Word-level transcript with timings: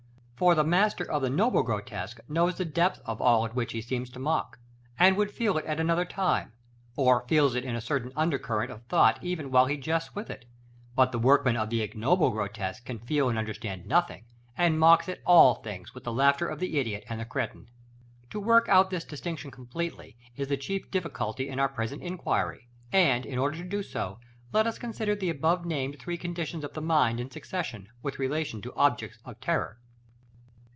For 0.41 0.55
the 0.55 0.63
master 0.63 1.05
of 1.07 1.21
the 1.21 1.29
noble 1.29 1.61
grotesque 1.61 2.19
knows 2.27 2.57
the 2.57 2.65
depth 2.65 2.99
of 3.05 3.21
all 3.21 3.45
at 3.45 3.53
which 3.53 3.73
he 3.73 3.79
seems 3.81 4.09
to 4.09 4.17
mock, 4.19 4.57
and 4.97 5.15
would 5.15 5.29
feel 5.29 5.55
it 5.59 5.65
at 5.65 5.79
another 5.79 6.03
time, 6.03 6.53
or 6.95 7.27
feels 7.27 7.53
it 7.53 7.63
in 7.63 7.75
a 7.75 7.79
certain 7.79 8.11
undercurrent 8.15 8.71
of 8.71 8.81
thought 8.87 9.23
even 9.23 9.51
while 9.51 9.67
he 9.67 9.77
jests 9.77 10.15
with 10.15 10.31
it; 10.31 10.45
but 10.95 11.11
the 11.11 11.19
workman 11.19 11.55
of 11.57 11.69
the 11.69 11.83
ignoble 11.83 12.31
grotesque 12.31 12.83
can 12.85 12.97
feel 12.97 13.29
and 13.29 13.37
understand 13.37 13.85
nothing, 13.85 14.23
and 14.57 14.79
mocks 14.79 15.07
at 15.07 15.21
all 15.27 15.61
things 15.61 15.93
with 15.93 16.05
the 16.05 16.11
laughter 16.11 16.47
of 16.47 16.57
the 16.57 16.79
idiot 16.79 17.03
and 17.07 17.19
the 17.19 17.25
cretin. 17.25 17.69
To 18.31 18.39
work 18.39 18.67
out 18.67 18.89
this 18.89 19.05
distinction 19.05 19.51
completely 19.51 20.17
is 20.35 20.47
the 20.47 20.57
chief 20.57 20.89
difficulty 20.89 21.49
in 21.49 21.59
our 21.59 21.69
present 21.69 22.01
inquiry; 22.01 22.67
and, 22.91 23.27
in 23.27 23.37
order 23.37 23.57
to 23.59 23.63
do 23.63 23.83
so, 23.83 24.17
let 24.51 24.65
us 24.65 24.79
consider 24.79 25.13
the 25.13 25.29
above 25.29 25.65
named 25.67 25.99
three 25.99 26.17
conditions 26.17 26.63
of 26.63 26.83
mind 26.83 27.19
in 27.19 27.29
succession, 27.29 27.89
with 28.01 28.17
relation 28.17 28.59
to 28.63 28.73
objects 28.73 29.19
of 29.23 29.39
terror. 29.39 29.77